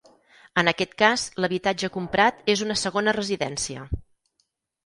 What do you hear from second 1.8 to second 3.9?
comprat és una segona residència.